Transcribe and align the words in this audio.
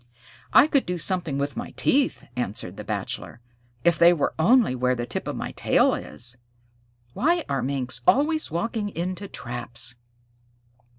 "I 0.51 0.65
could 0.65 0.87
do 0.87 0.97
something 0.97 1.37
with 1.37 1.55
my 1.55 1.75
teeth," 1.77 2.25
answered 2.35 2.75
the 2.75 2.83
Bachelor, 2.83 3.39
"if 3.83 3.99
they 3.99 4.13
were 4.13 4.33
only 4.39 4.73
where 4.73 4.95
the 4.95 5.05
tip 5.05 5.27
of 5.27 5.35
my 5.35 5.51
tail 5.51 5.93
is. 5.93 6.39
Why 7.13 7.43
are 7.47 7.61
Minks 7.61 8.01
always 8.07 8.49
walking 8.49 8.89
into 8.89 9.27
traps?" 9.27 9.93